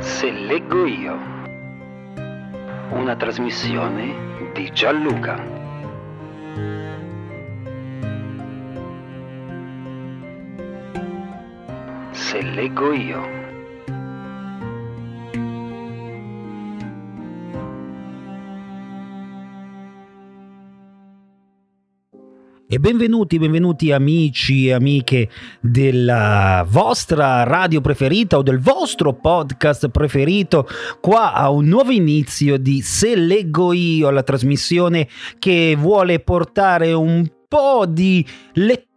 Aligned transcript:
Se 0.00 0.30
leggo 0.30 0.86
io. 0.86 1.14
Una 2.90 3.14
trasmissione 3.16 4.52
di 4.54 4.70
Gianluca. 4.72 5.36
Se 12.12 12.40
leggo 12.40 12.92
io. 12.92 13.39
Benvenuti, 22.80 23.38
benvenuti 23.38 23.92
amici 23.92 24.68
e 24.68 24.72
amiche 24.72 25.28
della 25.60 26.66
vostra 26.66 27.42
radio 27.42 27.82
preferita 27.82 28.38
o 28.38 28.42
del 28.42 28.58
vostro 28.58 29.12
podcast 29.12 29.90
preferito. 29.90 30.66
Qua 30.98 31.34
a 31.34 31.50
un 31.50 31.66
nuovo 31.66 31.90
inizio 31.90 32.56
di 32.56 32.80
Se 32.80 33.14
leggo 33.14 33.74
io, 33.74 34.08
la 34.08 34.22
trasmissione 34.22 35.06
che 35.38 35.76
vuole 35.78 36.20
portare 36.20 36.94
un 36.94 37.30
po' 37.46 37.84
di 37.86 38.26
lettura 38.54 38.89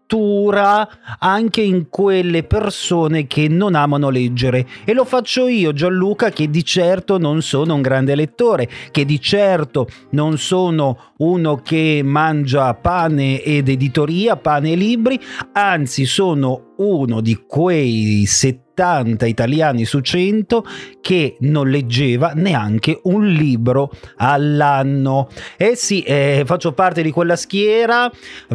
anche 1.20 1.62
in 1.62 1.90
quelle 1.90 2.44
persone 2.44 3.27
che 3.27 3.48
non 3.48 3.76
amano 3.76 4.09
leggere. 4.09 4.66
E 4.84 4.94
lo 4.94 5.05
faccio 5.05 5.48
io 5.48 5.73
Gianluca 5.73 6.30
che 6.30 6.49
di 6.49 6.63
certo 6.63 7.17
non 7.17 7.41
sono 7.41 7.76
un 7.76 7.81
grande 7.81 8.16
lettore 8.16 8.70
che 8.91 9.05
di 9.05 9.20
certo 9.20 9.88
non 10.12 10.38
sono 10.38 11.12
uno 11.17 11.55
che 11.58 12.02
mangia 12.03 12.73
pane 12.73 13.41
ed 13.41 13.70
editoria 13.70 14.36
pane 14.36 14.72
e 14.72 14.76
libri 14.76 15.20
anzi 15.53 16.05
sono 16.05 16.73
uno 16.77 17.22
di 17.22 17.44
quei 17.48 18.26
70 18.26 19.25
italiani 19.28 19.86
su 19.86 20.00
100 20.00 20.66
che 21.00 21.36
non 21.42 21.70
leggeva 21.70 22.31
neanche 22.34 23.00
un 23.03 23.28
libro 23.28 23.92
all'anno. 24.16 25.30
Eh 25.58 25.75
sì, 25.75 26.02
eh, 26.02 26.44
faccio 26.45 26.72
parte 26.72 27.03
di 27.03 27.11
quella 27.11 27.36
schiera, 27.36 28.11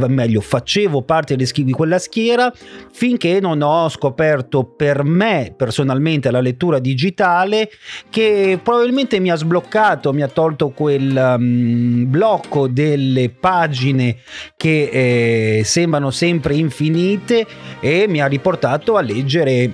meglio, 0.08 0.40
facevo 0.40 1.02
parte 1.02 1.36
di 1.36 1.72
quella 1.72 1.98
schiera 1.98 2.52
finché 2.90 3.38
non 3.38 3.62
ho 3.62 3.88
scoperto 3.88 4.64
per 4.64 5.04
me 5.04 5.54
personalmente 5.56 6.30
la 6.30 6.40
lettura 6.40 6.80
digitale 6.80 7.70
che 8.10 8.58
probabilmente 8.60 9.20
mi 9.20 9.30
ha 9.30 9.36
sbloccato, 9.36 10.12
mi 10.12 10.22
ha 10.22 10.28
tolto 10.28 10.70
quel 10.70 11.36
um, 11.38 12.10
blocco 12.10 12.66
delle 12.66 13.30
pagine 13.30 14.16
che 14.56 15.58
eh, 15.58 15.64
sembrano 15.64 16.10
sempre 16.10 16.54
infinite 16.54 17.46
e 17.80 18.07
mi 18.08 18.20
ha 18.20 18.26
riportato 18.26 18.96
a 18.96 19.00
leggere 19.00 19.72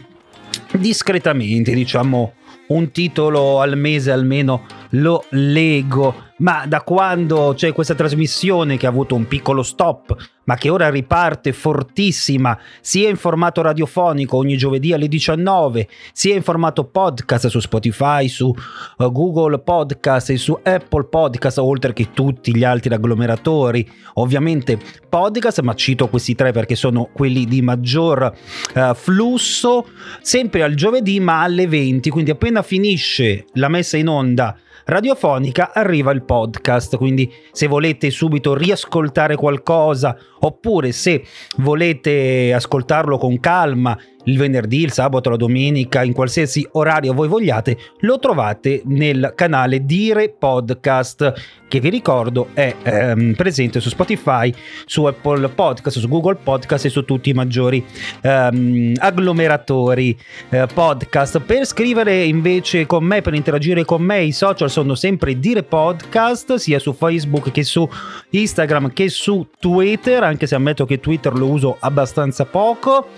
discretamente, 0.73 1.73
diciamo, 1.73 2.35
un 2.69 2.91
titolo 2.91 3.61
al 3.61 3.77
mese 3.77 4.11
almeno 4.11 4.67
lo 4.91 5.25
leggo. 5.31 6.33
Ma 6.39 6.67
da 6.67 6.83
quando 6.83 7.53
c'è 7.55 7.73
questa 7.73 7.95
trasmissione 7.95 8.77
che 8.77 8.87
ha 8.87 8.89
avuto 8.89 9.15
un 9.15 9.29
piccolo 9.29 9.63
stop, 9.63 10.17
ma 10.45 10.57
che 10.57 10.69
ora 10.69 10.91
riparte 10.91 11.53
fortissima, 11.53 12.59
sia 12.81 13.09
in 13.09 13.17
formato 13.17 13.63
radiofonico 13.63 14.37
ogni 14.37 14.57
giovedì 14.57 14.93
alle 14.93 15.07
19, 15.07 15.89
sia 16.13 16.35
in 16.35 16.43
formato 16.43 16.85
podcast 16.85 17.47
su 17.47 17.61
Spotify, 17.61 18.27
su 18.27 18.49
uh, 18.49 19.13
Google 19.13 19.61
Podcast 19.61 20.31
e 20.31 20.37
su 20.37 20.59
Apple 20.61 21.05
Podcast, 21.05 21.59
oltre 21.59 21.93
che 21.93 22.11
tutti 22.13 22.55
gli 22.55 22.65
altri 22.65 22.93
agglomeratori, 22.93 23.89
ovviamente 24.15 24.77
podcast, 25.09 25.61
ma 25.61 25.75
cito 25.75 26.09
questi 26.09 26.35
tre 26.35 26.51
perché 26.51 26.75
sono 26.75 27.11
quelli 27.13 27.45
di 27.45 27.63
maggior 27.63 28.37
uh, 28.75 28.93
flusso, 28.95 29.87
sempre 30.21 30.65
al 30.65 30.75
giovedì 30.75 31.21
ma 31.21 31.43
alle 31.43 31.69
20, 31.69 32.11
quindi 32.11 32.33
appena 32.33 32.63
finisce 32.63 33.45
la 33.53 33.69
messa 33.69 33.97
in 33.97 34.09
onda 34.09 34.59
radiofonica 34.85 35.73
arriva 35.73 36.13
il 36.13 36.25
podcast, 36.25 36.97
quindi 36.97 37.33
se 37.53 37.67
volete 37.67 38.11
subito 38.11 38.55
riascoltare 38.55 39.37
qualcosa 39.37 40.17
oppure 40.41 40.93
se 40.93 41.25
volete 41.57 42.53
ascoltarlo 42.53 43.19
con 43.19 43.41
calma 43.41 43.99
il 44.25 44.39
venerdì, 44.39 44.83
il 44.83 44.93
sabato, 44.93 45.31
la 45.31 45.37
domenica, 45.37 46.03
in 46.03 46.13
qualsiasi 46.13 46.67
orario 46.73 47.13
voi 47.13 47.29
vogliate, 47.29 47.77
lo 48.01 48.19
trovate 48.19 48.83
nel 48.87 49.33
canale 49.35 49.85
Dire 49.85 50.31
Podcast, 50.31 51.33
che 51.69 51.81
vi 51.81 51.89
ricordo 51.89 52.49
è 52.55 52.75
ehm, 52.83 53.35
presente 53.35 53.81
su 53.81 53.89
Spotify, 53.89 54.53
su 54.87 55.05
Apple 55.05 55.49
Podcast, 55.49 55.99
su 55.99 56.09
Google 56.09 56.37
Podcast 56.37 56.85
e 56.85 56.89
su 56.89 57.05
tutti 57.05 57.31
i 57.31 57.33
maggiori 57.33 57.85
ehm, 58.23 58.93
agglomeratori 58.97 60.17
eh, 60.51 60.67
podcast. 60.73 61.41
Per 61.41 61.67
scrivere 61.67 62.25
invece 62.25 62.87
con 62.87 63.05
me, 63.05 63.23
per 63.23 63.35
interagire 63.35 63.85
con 63.85 64.03
me, 64.03 64.23
i 64.23 64.33
social 64.33 64.71
sono 64.71 64.95
sempre 64.95 65.39
Dire 65.39 65.63
Podcast, 65.65 66.55
sia 66.55 66.79
su 66.79 66.93
Facebook 66.93 67.51
che 67.51 67.65
su 67.65 67.89
Instagram 68.31 68.93
che 68.93 69.09
su 69.09 69.49
Twitter, 69.59 70.23
anche 70.23 70.47
se 70.47 70.55
ammetto 70.55 70.85
che 70.85 71.01
Twitter 71.01 71.35
lo 71.35 71.47
uso 71.47 71.77
abbastanza 71.81 72.45
poco. 72.45 73.09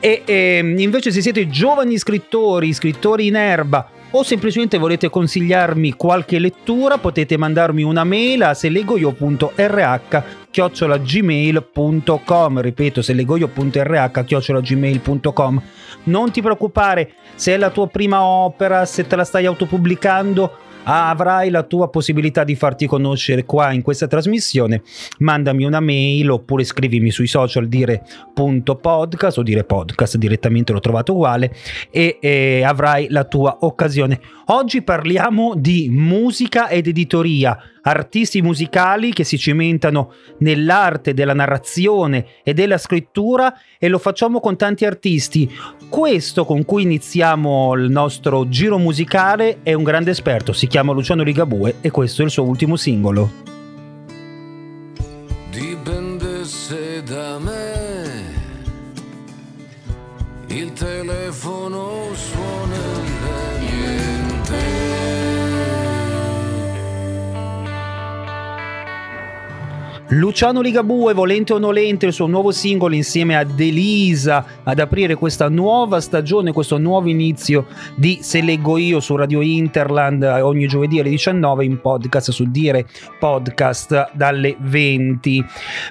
E, 0.00 0.22
e 0.24 0.37
Ehm, 0.38 0.78
invece 0.78 1.10
se 1.10 1.20
siete 1.20 1.48
giovani 1.48 1.98
scrittori, 1.98 2.72
scrittori 2.72 3.26
in 3.26 3.34
erba 3.34 3.90
o 4.12 4.22
semplicemente 4.22 4.78
volete 4.78 5.10
consigliarmi 5.10 5.94
qualche 5.94 6.38
lettura 6.38 6.98
potete 6.98 7.36
mandarmi 7.36 7.82
una 7.82 8.04
mail 8.04 8.44
a 8.44 8.54
selegoio.rh 8.54 10.22
chiocciolagmail.com 10.50 12.60
ripeto 12.60 13.02
selegoio.rh 13.02 14.24
chiocciolagmail.com 14.24 15.62
non 16.04 16.30
ti 16.30 16.40
preoccupare 16.40 17.14
se 17.34 17.54
è 17.54 17.56
la 17.58 17.70
tua 17.70 17.88
prima 17.88 18.22
opera 18.22 18.86
se 18.86 19.04
te 19.06 19.16
la 19.16 19.24
stai 19.24 19.44
autopubblicando 19.44 20.67
avrai 20.84 21.50
la 21.50 21.62
tua 21.62 21.88
possibilità 21.88 22.44
di 22.44 22.54
farti 22.54 22.86
conoscere 22.86 23.44
qua 23.44 23.72
in 23.72 23.82
questa 23.82 24.06
trasmissione, 24.06 24.82
mandami 25.18 25.64
una 25.64 25.80
mail 25.80 26.30
oppure 26.30 26.64
scrivimi 26.64 27.10
sui 27.10 27.26
social 27.26 27.68
dire.podcast 27.68 29.38
o 29.38 29.42
dire 29.42 29.64
podcast 29.64 30.16
direttamente 30.16 30.72
l'ho 30.72 30.80
trovato 30.80 31.12
uguale 31.12 31.54
e, 31.90 32.18
e 32.20 32.62
avrai 32.62 33.08
la 33.10 33.24
tua 33.24 33.58
occasione. 33.60 34.20
Oggi 34.46 34.82
parliamo 34.82 35.54
di 35.54 35.88
musica 35.90 36.68
ed 36.68 36.86
editoria 36.86 37.58
artisti 37.88 38.42
musicali 38.42 39.12
che 39.12 39.24
si 39.24 39.38
cimentano 39.38 40.12
nell'arte 40.38 41.14
della 41.14 41.34
narrazione 41.34 42.26
e 42.42 42.54
della 42.54 42.78
scrittura 42.78 43.54
e 43.78 43.88
lo 43.88 43.98
facciamo 43.98 44.40
con 44.40 44.56
tanti 44.56 44.84
artisti. 44.84 45.50
Questo 45.88 46.44
con 46.44 46.64
cui 46.64 46.82
iniziamo 46.82 47.74
il 47.74 47.90
nostro 47.90 48.48
giro 48.48 48.78
musicale 48.78 49.58
è 49.62 49.72
un 49.72 49.82
grande 49.82 50.10
esperto, 50.10 50.52
si 50.52 50.66
chiama 50.66 50.92
Luciano 50.92 51.22
Ligabue 51.22 51.76
e 51.80 51.90
questo 51.90 52.22
è 52.22 52.24
il 52.24 52.30
suo 52.30 52.44
ultimo 52.44 52.76
singolo. 52.76 53.30
Dipendesse 55.50 57.02
da 57.02 57.38
me, 57.38 58.22
il 60.48 60.72
telefono 60.72 61.97
Luciano 70.10 70.62
Ligabue, 70.62 71.12
volente 71.12 71.52
o 71.52 71.58
nolente, 71.58 72.06
il 72.06 72.14
suo 72.14 72.26
nuovo 72.26 72.50
singolo 72.50 72.94
insieme 72.94 73.36
ad 73.36 73.60
Elisa 73.60 74.42
ad 74.62 74.78
aprire 74.78 75.16
questa 75.16 75.50
nuova 75.50 76.00
stagione, 76.00 76.50
questo 76.50 76.78
nuovo 76.78 77.10
inizio 77.10 77.66
di 77.94 78.20
Se 78.22 78.40
leggo 78.40 78.78
io 78.78 79.00
su 79.00 79.16
Radio 79.16 79.42
Interland 79.42 80.22
ogni 80.22 80.66
giovedì 80.66 80.98
alle 80.98 81.10
19 81.10 81.62
in 81.66 81.78
podcast 81.82 82.30
su 82.30 82.50
Dire 82.50 82.86
Podcast 83.18 84.12
dalle 84.14 84.56
20. 84.58 85.44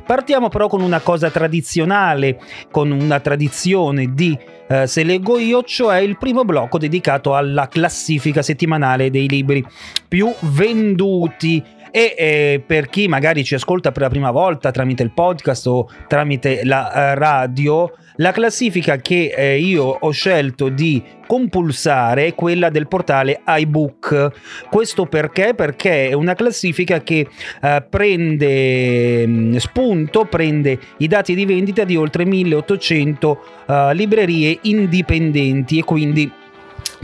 Partiamo 0.04 0.50
però 0.50 0.68
con 0.68 0.82
una 0.82 1.00
cosa 1.02 1.30
tradizionale, 1.30 2.40
con 2.72 2.90
una 2.90 3.20
tradizione 3.20 4.16
di 4.16 4.36
eh, 4.68 4.88
Se 4.88 5.04
leggo 5.04 5.38
io, 5.38 5.62
cioè 5.62 6.00
il 6.00 6.18
primo 6.18 6.44
blocco 6.44 6.80
dedicato 6.80 7.36
alla 7.36 7.68
classifica 7.68 8.42
settimanale 8.42 9.12
dei 9.12 9.28
libri 9.28 9.64
più 10.08 10.34
venduti 10.40 11.64
e 11.92 12.16
eh, 12.18 12.64
per 12.66 12.90
chi 12.90 13.08
magari 13.08 13.44
ci 13.44 13.56
ascolta 13.56 13.92
per 13.92 14.04
la 14.04 14.10
prima 14.10 14.32
volta 14.32 14.72
tramite 14.72 15.04
il 15.04 15.12
podcast 15.12 15.68
o 15.68 15.90
tramite 16.08 16.62
la 16.64 17.14
uh, 17.14 17.18
radio, 17.18 17.92
la 18.18 18.32
classifica 18.32 18.98
che 18.98 19.34
eh, 19.36 19.60
io 19.60 19.84
ho 19.86 20.10
scelto 20.12 20.70
di 20.70 21.04
compulsare 21.28 22.28
è 22.28 22.36
quella 22.36 22.70
del 22.70 22.88
portale 22.88 23.42
iBook. 23.46 24.32
Questo 24.70 25.06
perché? 25.06 25.54
Perché 25.54 26.10
è 26.10 26.14
una 26.14 26.34
classifica 26.34 27.02
che 27.02 27.28
eh, 27.62 27.86
prende 27.88 29.28
mh, 29.28 29.32
mm, 29.32 29.56
spunto, 29.58 30.26
prende 30.26 30.80
i 30.98 31.08
dati 31.08 31.36
di 31.36 31.46
vendita 31.46 31.84
di 31.84 31.96
oltre 31.96 32.26
1800 32.26 33.40
uh, 33.68 33.74
librerie 33.92 34.60
indipendenti 34.64 35.78
e 35.80 35.84
quindi 35.84 36.32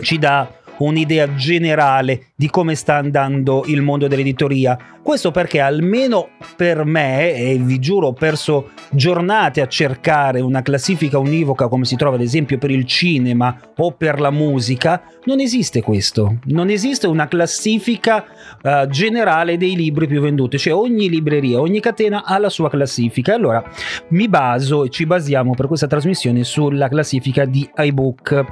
ci 0.02 0.18
dà 0.18 0.50
un'idea 0.78 1.36
generale 1.36 2.33
di 2.44 2.50
come 2.50 2.76
sta 2.76 2.96
andando 2.96 3.64
il 3.68 3.82
mondo 3.82 4.10
dell'editoria. 4.10 4.78
Questo 5.02 5.32
perché 5.32 5.62
almeno 5.62 6.32
per 6.58 6.84
me, 6.84 7.34
e 7.34 7.58
vi 7.58 7.80
giuro 7.80 8.08
ho 8.08 8.14
perso 8.14 8.72
giornate 8.92 9.62
a 9.62 9.68
cercare 9.68 10.42
una 10.42 10.62
classifica 10.62 11.18
univoca 11.18 11.70
come 11.70 11.86
si 11.86 11.96
trova 11.96 12.16
ad 12.16 12.22
esempio 12.22 12.58
per 12.58 12.70
il 12.70 12.86
cinema 12.86 13.58
o 13.78 13.92
per 13.92 14.20
la 14.20 14.30
musica, 14.30 15.04
non 15.24 15.40
esiste 15.40 15.82
questo, 15.82 16.40
non 16.46 16.70
esiste 16.70 17.08
una 17.08 17.30
classifica 17.30 18.26
uh, 18.62 18.88
generale 18.88 19.56
dei 19.56 19.76
libri 19.76 20.08
più 20.08 20.20
venduti, 20.20 20.58
cioè 20.58 20.74
ogni 20.74 21.08
libreria, 21.08 21.62
ogni 21.62 21.80
catena 21.80 22.26
ha 22.26 22.38
la 22.40 22.50
sua 22.50 22.70
classifica. 22.70 23.36
Allora 23.36 23.64
mi 24.10 24.28
baso 24.28 24.84
e 24.84 24.90
ci 24.90 25.06
basiamo 25.06 25.54
per 25.54 25.68
questa 25.68 25.88
trasmissione 25.88 26.44
sulla 26.44 26.90
classifica 26.90 27.46
di 27.46 27.70
iBook 27.74 28.46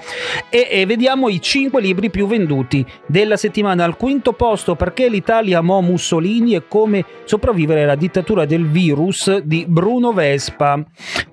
e, 0.50 0.68
e 0.70 0.86
vediamo 0.86 1.28
i 1.28 1.42
5 1.42 1.82
libri 1.82 2.10
più 2.10 2.26
venduti 2.26 2.86
della 3.06 3.36
settimana. 3.36 3.80
Al 3.82 3.98
quinto 3.98 4.34
posto 4.34 4.76
perché 4.76 5.10
l'Italia 5.10 5.58
amò 5.58 5.82
Mussolini 5.82 6.56
e 6.56 6.68
come 6.68 7.04
sopravvivere 7.24 7.84
alla 7.84 7.96
dittatura 7.96 8.46
del 8.46 8.68
virus 8.68 9.40
di 9.40 9.66
Bruno 9.68 10.14
Vespa 10.14 10.84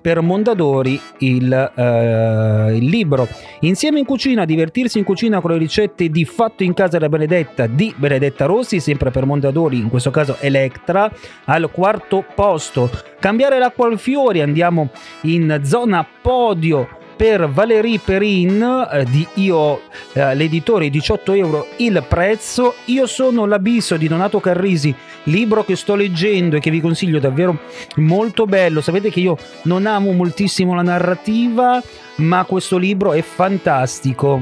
per 0.01 0.21
Mondadori 0.21 0.99
il, 1.19 1.71
uh, 1.75 2.73
il 2.75 2.85
libro. 2.85 3.27
Insieme 3.61 3.99
in 3.99 4.05
cucina, 4.05 4.45
divertirsi 4.45 4.97
in 4.97 5.03
cucina 5.03 5.41
con 5.41 5.51
le 5.51 5.57
ricette 5.57 6.09
di 6.09 6.25
Fatto 6.25 6.63
in 6.63 6.73
casa 6.73 6.97
da 6.97 7.07
Benedetta 7.07 7.67
di 7.67 7.93
Benedetta 7.95 8.45
Rossi, 8.45 8.79
sempre 8.79 9.11
per 9.11 9.25
Mondadori, 9.25 9.77
in 9.77 9.89
questo 9.89 10.09
caso 10.09 10.37
Electra, 10.39 11.11
al 11.45 11.69
quarto 11.71 12.25
posto. 12.33 12.89
Cambiare 13.19 13.59
l'acqua 13.59 13.87
al 13.87 13.99
fiori, 13.99 14.41
andiamo 14.41 14.89
in 15.21 15.61
zona 15.63 16.05
podio 16.21 16.97
per 17.19 17.49
Valérie 17.49 17.99
Perrin 17.99 18.87
eh, 18.89 19.03
di 19.03 19.27
Io, 19.33 19.81
eh, 20.13 20.33
l'editore 20.35 20.89
18 20.89 21.33
euro 21.33 21.67
il 21.79 22.01
prezzo. 22.07 22.75
Io 22.85 23.07
sono 23.07 23.45
l'abisso 23.45 23.97
di 23.97 24.07
Donato 24.07 24.39
Carrisi, 24.39 24.95
libro 25.23 25.65
che 25.65 25.75
sto 25.75 25.95
leggendo 25.95 26.55
e 26.55 26.59
che 26.61 26.71
vi 26.71 26.79
consiglio 26.79 27.19
davvero 27.19 27.59
molto 27.97 28.45
bello. 28.45 28.79
Sapete 28.79 29.09
che 29.09 29.19
io 29.19 29.35
non 29.63 29.85
amo 29.85 30.13
moltissimo 30.13 30.73
la 30.73 30.81
narrativa, 30.81 31.83
ma 32.15 32.45
questo 32.45 32.77
libro 32.77 33.11
è 33.11 33.21
fantastico. 33.21 34.41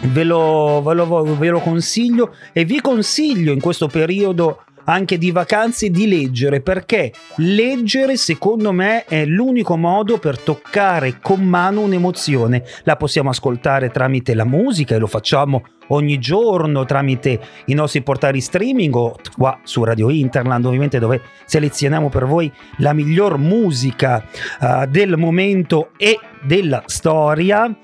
Ve 0.00 0.24
lo, 0.24 0.82
ve, 0.84 0.94
lo, 0.94 1.36
ve 1.36 1.50
lo 1.50 1.60
consiglio 1.60 2.34
e 2.52 2.64
vi 2.64 2.80
consiglio 2.80 3.52
in 3.52 3.60
questo 3.60 3.86
periodo 3.86 4.64
anche 4.84 5.18
di 5.18 5.30
vacanze 5.30 5.90
di 5.90 6.08
leggere 6.08 6.60
perché 6.60 7.12
leggere 7.36 8.16
secondo 8.16 8.72
me 8.72 9.04
è 9.04 9.24
l'unico 9.24 9.76
modo 9.76 10.18
per 10.18 10.38
toccare 10.38 11.18
con 11.20 11.42
mano 11.42 11.80
un'emozione. 11.80 12.64
La 12.84 12.96
possiamo 12.96 13.30
ascoltare 13.30 13.90
tramite 13.90 14.34
la 14.34 14.44
musica 14.44 14.94
e 14.94 14.98
lo 14.98 15.06
facciamo 15.06 15.62
ogni 15.88 16.18
giorno 16.18 16.84
tramite 16.84 17.40
i 17.66 17.74
nostri 17.74 18.02
portali 18.02 18.40
streaming 18.40 18.94
o 18.94 19.16
qua 19.36 19.58
su 19.62 19.84
Radio 19.84 20.10
Interland 20.10 20.64
ovviamente 20.64 20.98
dove 20.98 21.20
selezioniamo 21.44 22.08
per 22.08 22.26
voi 22.26 22.50
la 22.78 22.92
miglior 22.92 23.38
musica 23.38 24.24
uh, 24.60 24.86
del 24.86 25.16
momento 25.16 25.90
e 25.96 26.18
della 26.42 26.82
storia. 26.86 27.74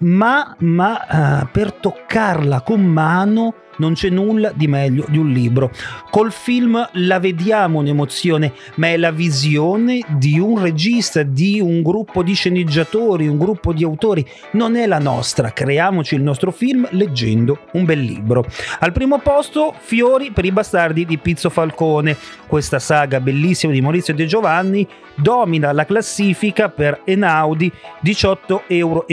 Ma, 0.00 0.54
ma 0.60 1.40
uh, 1.42 1.48
per 1.50 1.72
toccarla 1.72 2.62
con 2.62 2.82
mano 2.82 3.54
non 3.78 3.94
c'è 3.94 4.10
nulla 4.10 4.52
di 4.54 4.66
meglio 4.66 5.04
di 5.08 5.18
un 5.18 5.30
libro. 5.30 5.70
Col 6.10 6.32
film 6.32 6.88
la 6.92 7.18
vediamo 7.18 7.78
un'emozione, 7.80 8.52
ma 8.76 8.88
è 8.88 8.96
la 8.96 9.10
visione 9.10 10.00
di 10.16 10.38
un 10.38 10.60
regista, 10.60 11.22
di 11.22 11.60
un 11.60 11.82
gruppo 11.82 12.22
di 12.22 12.34
sceneggiatori, 12.34 13.26
un 13.26 13.38
gruppo 13.38 13.72
di 13.72 13.84
autori. 13.84 14.26
Non 14.52 14.76
è 14.76 14.86
la 14.86 14.98
nostra. 14.98 15.52
Creiamoci 15.52 16.14
il 16.14 16.22
nostro 16.22 16.50
film 16.50 16.86
leggendo 16.90 17.58
un 17.72 17.84
bel 17.84 18.00
libro. 18.00 18.44
Al 18.80 18.92
primo 18.92 19.18
posto, 19.18 19.74
Fiori 19.78 20.30
per 20.30 20.44
i 20.44 20.52
bastardi 20.52 21.04
di 21.04 21.18
Pizzo 21.18 21.50
Falcone. 21.50 22.16
Questa 22.46 22.78
saga 22.78 23.20
bellissima 23.20 23.72
di 23.72 23.80
Maurizio 23.80 24.14
De 24.14 24.26
Giovanni 24.26 24.86
domina 25.14 25.72
la 25.72 25.84
classifica 25.84 26.68
per 26.68 27.02
Enaudi 27.04 27.70
18,50 28.04 28.62
euro 28.68 29.06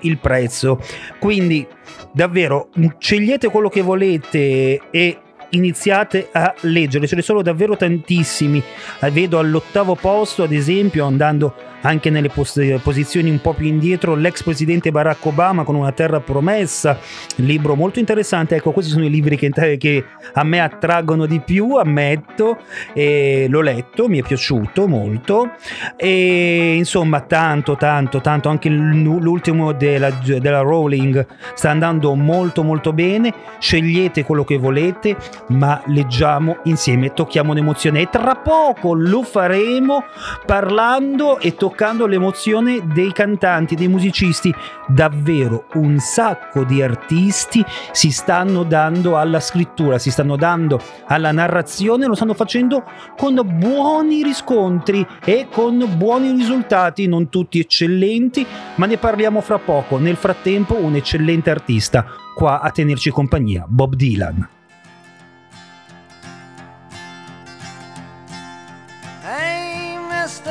il 0.00 0.18
prezzo. 0.18 0.80
Quindi 1.18 1.66
davvero 2.12 2.68
scegliete 2.98 3.48
quello 3.48 3.68
che 3.68 3.82
volete 3.82 4.80
e 4.90 5.18
iniziate 5.50 6.28
a 6.32 6.54
leggere, 6.62 7.06
ce 7.06 7.16
ne 7.16 7.22
sono 7.22 7.42
davvero 7.42 7.76
tantissimi. 7.76 8.62
Eh, 9.00 9.10
vedo 9.10 9.38
all'ottavo 9.38 9.94
posto, 9.94 10.42
ad 10.42 10.52
esempio, 10.52 11.04
andando 11.04 11.54
anche 11.86 12.10
nelle 12.10 12.28
pos- 12.28 12.60
posizioni 12.82 13.30
un 13.30 13.40
po' 13.40 13.54
più 13.54 13.66
indietro 13.66 14.14
l'ex 14.14 14.42
presidente 14.42 14.90
Barack 14.90 15.24
Obama 15.24 15.62
con 15.62 15.76
una 15.76 15.92
terra 15.92 16.20
promessa, 16.20 16.98
libro 17.36 17.74
molto 17.74 18.00
interessante, 18.00 18.56
ecco 18.56 18.72
questi 18.72 18.90
sono 18.90 19.04
i 19.04 19.10
libri 19.10 19.36
che, 19.36 19.50
che 19.78 20.04
a 20.34 20.44
me 20.44 20.60
attraggono 20.60 21.26
di 21.26 21.40
più, 21.40 21.74
ammetto, 21.74 22.58
e 22.92 23.46
l'ho 23.48 23.60
letto, 23.60 24.08
mi 24.08 24.18
è 24.18 24.22
piaciuto 24.22 24.88
molto. 24.88 25.52
E 25.96 26.74
insomma 26.76 27.20
tanto 27.20 27.76
tanto 27.76 28.20
tanto, 28.20 28.48
anche 28.48 28.68
l'ultimo 28.68 29.72
della, 29.72 30.10
della 30.10 30.60
Rowling 30.60 31.24
sta 31.54 31.70
andando 31.70 32.14
molto 32.14 32.62
molto 32.62 32.92
bene, 32.92 33.32
scegliete 33.58 34.24
quello 34.24 34.44
che 34.44 34.58
volete 34.58 35.16
ma 35.48 35.80
leggiamo 35.86 36.58
insieme, 36.64 37.12
tocchiamo 37.12 37.52
un'emozione 37.52 38.00
e 38.00 38.08
tra 38.10 38.34
poco 38.34 38.94
lo 38.94 39.22
faremo 39.22 40.04
parlando 40.44 41.38
e 41.38 41.54
toccando 41.54 41.75
toccando 41.76 42.06
l'emozione 42.06 42.86
dei 42.86 43.12
cantanti, 43.12 43.74
dei 43.74 43.88
musicisti. 43.88 44.52
Davvero 44.88 45.66
un 45.74 45.98
sacco 45.98 46.64
di 46.64 46.80
artisti 46.80 47.62
si 47.92 48.10
stanno 48.10 48.62
dando 48.62 49.18
alla 49.18 49.40
scrittura, 49.40 49.98
si 49.98 50.10
stanno 50.10 50.36
dando 50.36 50.80
alla 51.04 51.32
narrazione, 51.32 52.06
lo 52.06 52.14
stanno 52.14 52.32
facendo 52.32 52.82
con 53.18 53.38
buoni 53.44 54.22
riscontri 54.22 55.06
e 55.22 55.48
con 55.50 55.86
buoni 55.98 56.30
risultati, 56.30 57.06
non 57.06 57.28
tutti 57.28 57.58
eccellenti, 57.58 58.46
ma 58.76 58.86
ne 58.86 58.96
parliamo 58.96 59.42
fra 59.42 59.58
poco. 59.58 59.98
Nel 59.98 60.16
frattempo 60.16 60.76
un 60.76 60.94
eccellente 60.94 61.50
artista 61.50 62.06
qua 62.34 62.60
a 62.60 62.70
tenerci 62.70 63.10
compagnia, 63.10 63.66
Bob 63.68 63.94
Dylan. 63.94 64.55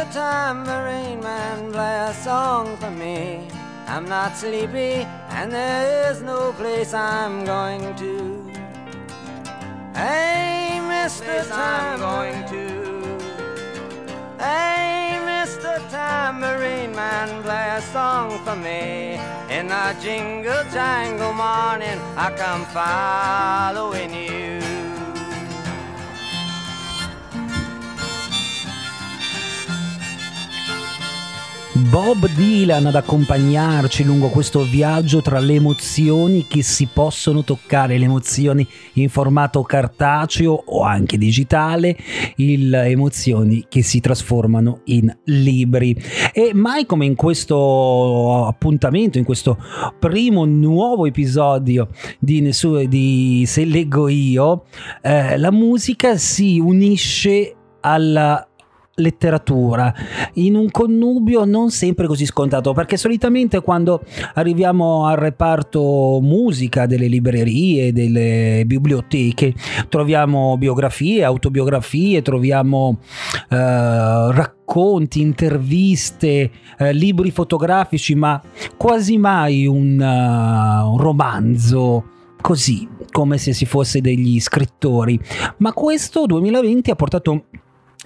The 0.07 0.19
tambourine 0.19 1.21
man 1.21 1.71
play 1.71 1.97
a 2.09 2.13
song 2.13 2.77
for 2.77 2.91
me. 2.91 3.47
I'm 3.87 4.07
not 4.07 4.35
sleepy 4.35 5.05
and 5.29 5.51
there 5.51 6.11
is 6.11 6.21
no 6.21 6.51
place 6.53 6.93
I'm 6.93 7.45
going 7.45 7.95
to. 7.95 8.51
Hey, 9.93 10.79
Mr. 10.81 11.49
I'm 11.51 11.99
going 11.99 12.47
to. 12.49 12.85
Hey, 14.37 15.17
Mr. 15.23 15.79
Tambourine 15.89 16.93
Man, 16.93 17.41
play 17.43 17.69
a 17.77 17.81
song 17.81 18.43
for 18.43 18.55
me. 18.55 19.17
In 19.49 19.67
the 19.67 19.95
jingle 20.01 20.63
jangle 20.73 21.33
morning, 21.33 21.99
I 22.17 22.31
come 22.35 22.65
following 22.65 24.13
you. 24.13 24.64
Bob 31.75 32.29
Dylan 32.29 32.85
ad 32.85 32.95
accompagnarci 32.95 34.05
lungo 34.05 34.29
questo 34.29 34.63
viaggio 34.63 35.21
tra 35.21 35.39
le 35.39 35.55
emozioni 35.55 36.45
che 36.47 36.63
si 36.63 36.87
possono 36.91 37.43
toccare, 37.43 37.97
le 37.97 38.05
emozioni 38.05 38.65
in 38.93 39.09
formato 39.09 39.61
cartaceo 39.61 40.53
o 40.67 40.83
anche 40.83 41.17
digitale, 41.17 41.97
le 42.37 42.85
emozioni 42.85 43.65
che 43.67 43.81
si 43.81 43.99
trasformano 43.99 44.83
in 44.85 45.13
libri. 45.25 46.01
E 46.31 46.51
mai 46.53 46.85
come 46.85 47.05
in 47.05 47.15
questo 47.15 48.45
appuntamento, 48.45 49.17
in 49.17 49.25
questo 49.25 49.57
primo 49.99 50.45
nuovo 50.45 51.05
episodio 51.05 51.89
di, 52.19 52.53
di 52.87 53.43
Se 53.45 53.65
leggo 53.65 54.07
io, 54.07 54.63
eh, 55.01 55.37
la 55.37 55.51
musica 55.51 56.15
si 56.15 56.57
unisce 56.57 57.53
alla 57.81 58.47
letteratura 58.95 59.93
in 60.35 60.55
un 60.55 60.71
connubio 60.71 61.43
non 61.43 61.69
sempre 61.69 62.07
così 62.07 62.25
scontato 62.25 62.71
perché 62.73 62.95
solitamente 62.95 63.61
quando 63.61 64.01
arriviamo 64.35 65.05
al 65.05 65.17
reparto 65.17 66.19
musica 66.21 66.85
delle 66.85 67.07
librerie 67.07 67.91
delle 67.91 68.63
biblioteche 68.65 69.53
troviamo 69.89 70.57
biografie 70.57 71.23
autobiografie 71.23 72.21
troviamo 72.21 72.99
eh, 73.49 73.55
racconti 73.55 75.19
interviste 75.19 76.51
eh, 76.77 76.93
libri 76.93 77.31
fotografici 77.31 78.15
ma 78.15 78.41
quasi 78.77 79.17
mai 79.17 79.65
un, 79.67 79.99
uh, 79.99 80.91
un 80.91 80.97
romanzo 80.97 82.03
così 82.41 82.87
come 83.11 83.37
se 83.37 83.53
si 83.53 83.65
fosse 83.65 84.01
degli 84.01 84.39
scrittori. 84.39 85.19
Ma 85.57 85.73
questo 85.73 86.25
2020 86.25 86.91
ha 86.91 86.95
portato 86.95 87.45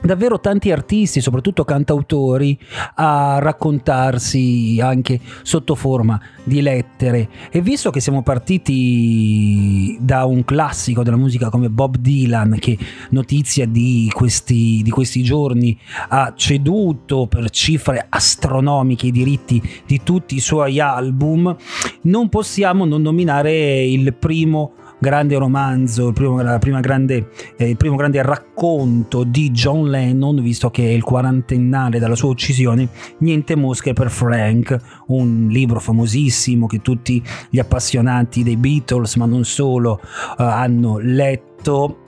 davvero 0.02 0.40
tanti 0.40 0.72
artisti, 0.72 1.22
soprattutto 1.22 1.64
cantautori, 1.64 2.58
a 2.96 3.40
raccontarsi 3.40 4.80
anche 4.82 5.20
sotto 5.44 5.76
forma 5.76 6.20
di 6.44 6.62
lettere. 6.62 7.30
E 7.52 7.62
visto 7.62 7.90
che 7.90 8.00
siamo 8.00 8.24
partiti 8.24 9.98
da 10.00 10.26
un 10.26 10.44
classico 10.46 11.04
della 11.04 11.18
musica 11.18 11.50
come 11.50 11.70
Bob 11.70 11.98
Dylan, 11.98 12.58
che 12.60 12.78
notizia 13.10 13.66
di 13.66 14.10
questi, 14.14 14.82
di 14.84 14.90
questi 14.90 15.24
giorni 15.24 15.78
ha 16.10 16.34
ceduto 16.36 17.28
per 17.28 17.50
cifre 17.50 18.06
astronomiche 18.10 19.08
i 19.08 19.12
diritti 19.12 19.62
di 19.86 20.02
tutti 20.04 20.36
i 20.36 20.40
suoi 20.40 20.80
album, 20.80 21.56
non 22.04 22.30
possiamo 22.30 22.86
non 22.86 23.02
nominare 23.02 23.84
il 23.84 24.14
primo 24.14 24.74
grande 25.00 25.38
romanzo, 25.38 26.10
il 26.10 26.14
primo, 26.14 26.36
grande, 26.80 27.30
eh, 27.58 27.70
il 27.70 27.78
primo 27.78 27.96
grande 27.96 28.22
racconto 28.22 29.24
di 29.24 29.52
John 29.52 29.90
Lennon, 29.90 30.42
visto 30.42 30.70
che 30.70 30.84
è 30.84 30.92
il 30.92 31.04
quarantennale 31.04 32.00
dalla 32.00 32.16
sua 32.16 32.30
uccisione, 32.30 32.88
Niente 33.20 33.56
mosche 33.56 33.94
per 33.94 34.10
Frank, 34.12 34.78
un 35.08 35.48
libro 35.50 35.80
famosissimo 35.80 36.68
che 36.68 36.82
tutti 36.82 37.22
gli 37.50 37.60
appassionati 37.60 38.44
dei 38.44 38.58
Beatles, 38.58 39.16
ma 39.16 39.26
non 39.26 39.44
solo, 39.46 40.00
eh, 40.02 40.44
hanno 40.44 40.98
letto 41.00 41.49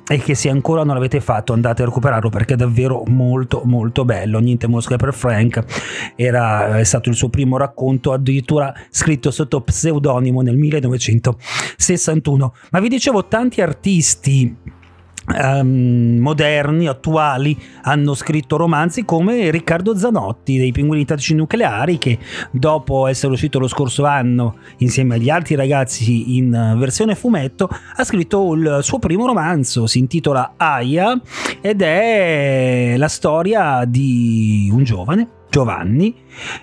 e 0.08 0.18
che 0.20 0.36
se 0.36 0.50
ancora 0.50 0.84
non 0.84 0.96
l'avete 0.96 1.22
fatto 1.22 1.54
andate 1.54 1.84
a 1.84 1.86
recuperarlo 1.86 2.30
perché 2.30 2.54
è 2.54 2.58
davvero 2.58 3.04
molto 3.08 3.62
molto 3.66 4.06
bello. 4.06 4.40
Niente 4.40 4.68
mosche 4.68 4.96
per 4.96 5.14
Frank. 5.14 6.14
Era 6.16 6.78
è 6.78 6.84
stato 6.84 7.10
il 7.10 7.16
suo 7.16 7.30
primo 7.30 7.58
racconto 7.58 8.12
addirittura 8.12 8.74
scritto 8.90 9.30
sotto 9.32 9.62
pseudonimo 9.62 10.42
nel 10.42 10.58
1961 10.58 12.54
ma 12.72 12.80
vi 12.80 12.90
dicevo 12.90 13.28
tanti 13.28 13.62
artisti 13.62 14.80
Um, 15.28 16.18
moderni, 16.20 16.88
attuali, 16.88 17.56
hanno 17.84 18.16
scritto 18.16 18.58
romanzi 18.58 19.06
come 19.06 19.52
Riccardo 19.52 19.96
Zanotti 19.96 20.58
dei 20.58 20.72
Pinguini 20.72 21.06
Tattici 21.06 21.36
Nucleari 21.36 22.00
che 22.00 22.18
dopo 22.50 23.06
essere 23.06 23.32
uscito 23.32 23.60
lo 23.60 23.68
scorso 23.68 24.04
anno 24.06 24.56
insieme 24.78 25.16
agli 25.16 25.30
altri 25.30 25.54
ragazzi 25.54 26.38
in 26.38 26.76
versione 26.76 27.14
fumetto 27.14 27.70
ha 27.96 28.04
scritto 28.04 28.54
il 28.56 28.80
suo 28.82 28.98
primo 28.98 29.28
romanzo, 29.28 29.86
si 29.86 30.00
intitola 30.00 30.54
Aya 30.58 31.22
ed 31.62 31.84
è 31.84 32.96
la 32.98 33.08
storia 33.08 33.86
di 33.86 34.70
un 34.74 34.84
giovane, 34.84 35.28
Giovanni, 35.52 36.16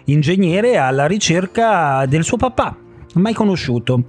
ingegnere 0.06 0.78
alla 0.78 1.06
ricerca 1.06 2.04
del 2.06 2.24
suo 2.24 2.36
papà 2.36 2.76
mai 3.14 3.32
conosciuto. 3.32 4.04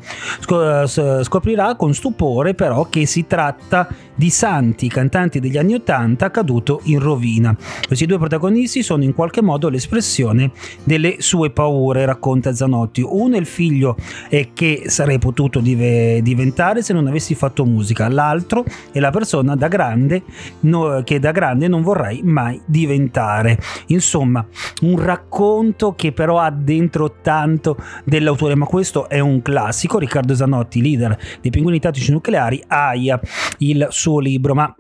Scoprirà 0.86 1.76
con 1.76 1.94
stupore 1.94 2.54
però 2.54 2.90
che 2.90 3.06
si 3.06 3.26
tratta 3.26 3.88
di 4.20 4.30
santi 4.30 4.90
cantanti 4.90 5.40
degli 5.40 5.58
anni 5.58 5.76
Ottanta 5.76 6.30
caduto 6.30 6.82
in 6.84 7.00
rovina. 7.00 7.56
Questi 7.88 8.06
due 8.06 8.18
protagonisti 8.18 8.84
sono 8.84 9.06
in 9.06 9.14
qualche 9.14 9.42
modo 9.42 9.70
l'espressione 9.70 10.52
delle 10.84 11.16
sue 11.20 11.52
paure, 11.52 12.04
racconta 12.04 12.54
Zanotti. 12.54 13.02
Uno 13.02 13.38
è 13.38 13.40
il 13.40 13.46
figlio 13.46 13.96
e 14.28 14.50
che 14.54 14.84
sarei 14.88 15.20
potuto 15.20 15.62
div- 15.62 16.20
diventare 16.20 16.82
se 16.82 16.92
non 16.92 17.08
avessi 17.08 17.34
fatto 17.34 17.64
musica, 17.64 18.10
l'altro 18.10 18.66
è 18.92 19.00
la 19.00 19.10
persona 19.10 19.56
da 19.56 19.70
grande 19.70 20.24
no, 20.62 21.02
che 21.06 21.20
da 21.20 21.32
grande 21.32 21.70
non 21.70 21.82
vorrei 21.82 22.22
mai 22.22 22.60
diventare. 22.66 23.58
Insomma, 23.88 24.46
un 24.82 25.02
racconto 25.02 25.94
che 25.96 26.12
però 26.12 26.40
ha 26.40 26.52
dentro 26.52 27.16
tanto 27.22 27.78
dell'autore, 28.04 28.56
ma 28.56 28.66
questo 28.66 29.08
è 29.08 29.22
un 29.22 29.42
classico. 29.42 29.98
Riccardo 29.98 30.36
Zanotti, 30.36 30.82
leader 30.82 31.18
dei 31.40 31.52
Pinguini 31.52 31.80
Tattici 31.80 32.12
Nucleari, 32.12 32.62
AIA, 32.68 33.18
il 33.60 33.88
suo 33.90 34.09
suo 34.10 34.20
libro, 34.20 34.56
ma 34.56 34.74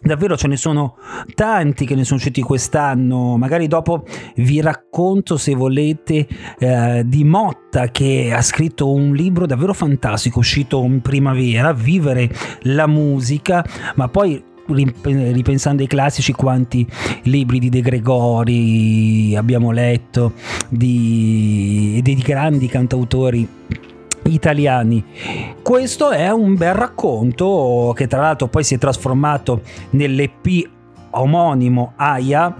Davvero 0.00 0.36
ce 0.36 0.46
ne 0.46 0.56
sono 0.56 0.94
tanti 1.34 1.84
che 1.84 1.96
ne 1.96 2.04
sono 2.04 2.18
usciti 2.18 2.40
quest'anno, 2.40 3.36
magari 3.36 3.66
dopo 3.66 4.04
vi 4.36 4.60
racconto 4.60 5.36
se 5.36 5.56
volete 5.56 6.24
eh, 6.56 7.02
di 7.04 7.24
Motta 7.24 7.88
che 7.88 8.30
ha 8.32 8.40
scritto 8.40 8.92
un 8.92 9.12
libro 9.12 9.44
davvero 9.44 9.74
fantastico 9.74 10.38
uscito 10.38 10.84
in 10.84 11.00
primavera, 11.00 11.72
Vivere 11.72 12.30
la 12.62 12.86
musica, 12.86 13.64
ma 13.96 14.06
poi 14.06 14.40
ripensando 14.68 15.82
ai 15.82 15.88
classici 15.88 16.32
quanti 16.32 16.86
libri 17.24 17.58
di 17.58 17.68
De 17.68 17.80
Gregori 17.80 19.34
abbiamo 19.34 19.72
letto 19.72 20.34
di, 20.68 21.98
dei 22.04 22.14
grandi 22.16 22.68
cantautori 22.68 23.48
italiani. 24.28 25.04
Questo 25.62 26.10
è 26.10 26.30
un 26.30 26.54
bel 26.54 26.74
racconto 26.74 27.92
che 27.96 28.06
tra 28.06 28.20
l'altro 28.20 28.48
poi 28.48 28.64
si 28.64 28.74
è 28.74 28.78
trasformato 28.78 29.62
nell'EP 29.90 30.76
omonimo 31.10 31.92
Aya 31.96 32.54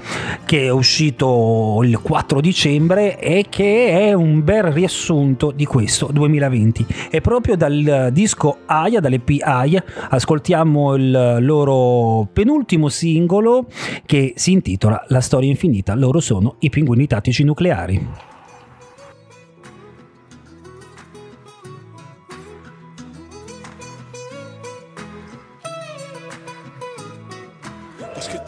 che 0.44 0.64
è 0.64 0.70
uscito 0.70 1.80
il 1.82 2.00
4 2.00 2.40
dicembre 2.40 3.18
e 3.18 3.46
che 3.48 4.08
è 4.08 4.12
un 4.12 4.42
bel 4.42 4.64
riassunto 4.64 5.50
di 5.50 5.64
questo 5.66 6.08
2020 6.10 6.87
e 7.10 7.20
proprio 7.20 7.56
dal 7.56 8.08
disco 8.12 8.58
Aya 8.66 9.00
dall'EP 9.00 9.37
Aya 9.40 9.82
ascoltiamo 10.10 10.94
il 10.94 11.38
loro 11.40 12.28
penultimo 12.32 12.88
singolo 12.88 13.66
che 14.06 14.32
si 14.37 14.52
intitola 14.52 15.04
La 15.08 15.20
storia 15.20 15.48
infinita. 15.48 15.94
Loro 15.94 16.20
sono 16.20 16.56
i 16.60 16.70
pinguini 16.70 17.06
tattici 17.06 17.44
nucleari 17.44 18.27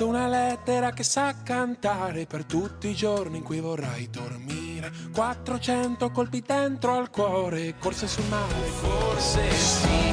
scritto 0.01 0.07
una 0.07 0.27
lettera 0.27 0.93
che 0.93 1.03
sa 1.03 1.35
cantare 1.43 2.25
per 2.25 2.45
tutti 2.45 2.89
i 2.89 2.95
giorni 2.95 3.39
in 3.39 3.43
cui 3.43 3.61
vorrai 3.61 4.09
dormire. 4.09 4.91
400 5.13 6.11
colpi 6.11 6.43
dentro 6.47 6.97
al 6.97 7.11
cuore, 7.11 7.75
corse 7.79 8.07
sul 8.07 8.25
mare, 8.29 8.67
forse 8.81 9.51
sì. 9.51 10.13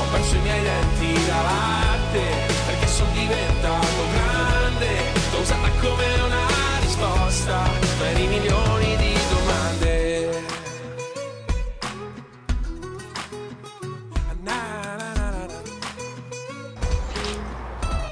Ho 0.00 0.10
perso 0.10 0.34
i 0.34 0.40
miei 0.40 0.62
denti 0.62 1.26
da 1.26 1.42
latte 1.42 2.22
perché 2.66 2.86
sono 2.86 3.12
diventato 3.12 4.02
grande. 4.12 4.86
L'ho 5.32 5.40
usata 5.40 5.70
come 5.80 6.20
una 6.26 6.46
risposta 6.80 7.62
per 7.98 8.18
i 8.18 8.26
milioni 8.26 8.77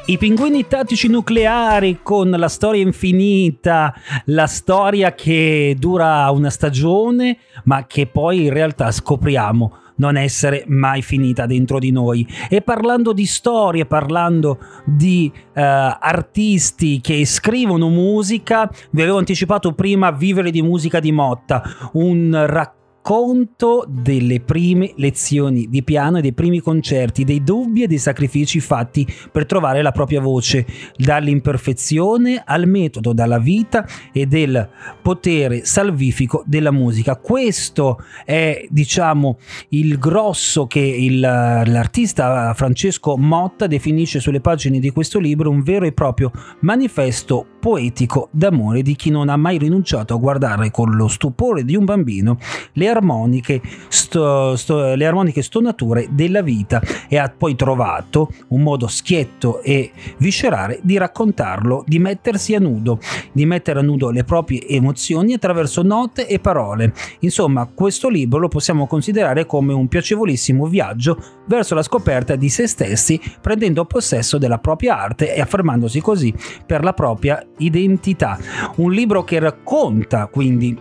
I 0.08 0.18
pinguini 0.18 0.68
tattici 0.68 1.08
nucleari 1.08 1.98
con 2.00 2.30
la 2.30 2.48
storia 2.48 2.80
infinita, 2.80 3.92
la 4.26 4.46
storia 4.46 5.14
che 5.14 5.75
dura 5.76 6.30
una 6.30 6.48
stagione, 6.48 7.38
ma 7.64 7.86
che 7.86 8.06
poi 8.06 8.44
in 8.44 8.52
realtà 8.52 8.92
scopriamo 8.92 9.78
non 9.96 10.16
essere 10.16 10.62
mai 10.68 11.02
finita 11.02 11.46
dentro 11.46 11.80
di 11.80 11.90
noi. 11.90 12.25
E 12.48 12.62
parlando 12.62 13.12
di 13.12 13.26
storie, 13.26 13.84
parlando 13.84 14.58
di 14.84 15.28
uh, 15.34 15.40
artisti 15.54 17.00
che 17.00 17.25
scrivono 17.25 17.88
musica, 17.88 18.70
vi 18.90 19.02
avevo 19.02 19.18
anticipato 19.18 19.72
prima 19.72 20.12
Vivere 20.12 20.52
di 20.52 20.62
musica 20.62 21.00
di 21.00 21.10
Motta, 21.10 21.64
un 21.94 22.30
racconto 22.46 22.75
racconto 23.06 23.86
delle 23.88 24.40
prime 24.40 24.92
lezioni 24.96 25.68
di 25.68 25.84
piano 25.84 26.18
e 26.18 26.22
dei 26.22 26.32
primi 26.32 26.58
concerti, 26.58 27.22
dei 27.22 27.44
dubbi 27.44 27.84
e 27.84 27.86
dei 27.86 27.98
sacrifici 27.98 28.58
fatti 28.58 29.06
per 29.30 29.46
trovare 29.46 29.80
la 29.80 29.92
propria 29.92 30.20
voce, 30.20 30.66
dall'imperfezione 30.96 32.42
al 32.44 32.66
metodo, 32.66 33.12
dalla 33.12 33.38
vita 33.38 33.86
e 34.12 34.26
del 34.26 34.68
potere 35.02 35.64
salvifico 35.64 36.42
della 36.46 36.72
musica. 36.72 37.14
Questo 37.14 38.02
è, 38.25 38.66
diciamo, 38.68 39.38
il 39.68 39.98
grosso 39.98 40.66
che 40.66 40.80
il, 40.80 41.20
l'artista 41.20 42.52
Francesco 42.54 43.16
Motta 43.16 43.68
definisce 43.68 44.18
sulle 44.18 44.40
pagine 44.40 44.80
di 44.80 44.90
questo 44.90 45.20
libro, 45.20 45.48
un 45.48 45.62
vero 45.62 45.86
e 45.86 45.92
proprio 45.92 46.32
manifesto 46.60 47.46
poetico 47.66 48.28
d'amore 48.30 48.82
di 48.82 48.94
chi 48.94 49.11
non 49.11 49.28
ha 49.28 49.37
mai 49.37 49.58
rinunciato 49.58 50.14
a 50.14 50.18
guardare 50.18 50.70
con 50.70 50.94
lo 50.94 51.08
stupore 51.08 51.64
di 51.64 51.75
un 51.75 51.85
bambino 51.85 52.38
le 52.75 52.87
armoniche, 52.87 53.61
sto, 53.88 54.54
sto, 54.54 54.94
le 54.94 55.04
armoniche 55.04 55.42
stonature 55.42 56.06
della 56.11 56.42
vita 56.42 56.80
e 57.08 57.18
ha 57.18 57.28
poi 57.28 57.56
trovato 57.56 58.30
un 58.50 58.62
modo 58.62 58.87
schietto 58.87 59.62
e 59.62 59.90
viscerale 60.18 60.78
di 60.82 60.96
raccontarlo, 60.96 61.82
di 61.85 61.99
mettersi 61.99 62.54
a 62.54 62.61
nudo, 62.61 63.00
di 63.32 63.44
mettere 63.46 63.80
a 63.80 63.82
nudo 63.82 64.11
le 64.11 64.23
proprie 64.23 64.64
emozioni 64.68 65.32
attraverso 65.32 65.82
note 65.82 66.28
e 66.28 66.38
parole. 66.38 66.92
Insomma, 67.20 67.68
questo 67.75 68.08
libro 68.08 68.38
lo 68.38 68.46
possiamo 68.46 68.87
considerare 68.87 69.44
come 69.44 69.73
un 69.73 69.88
piacevolissimo 69.88 70.66
viaggio 70.66 71.18
verso 71.46 71.75
la 71.75 71.82
scoperta 71.82 72.37
di 72.37 72.49
se 72.49 72.68
stessi, 72.68 73.20
prendendo 73.40 73.85
possesso 73.87 74.38
della 74.38 74.58
propria 74.58 75.00
arte 75.00 75.35
e 75.35 75.40
affermandosi 75.40 76.00
così 76.00 76.32
per 76.64 76.85
la 76.85 76.92
propria 76.92 77.44
identità. 77.58 78.38
Un 78.76 78.92
libro 78.92 79.25
che 79.25 79.38
racconta 79.38 80.26
quindi 80.26 80.78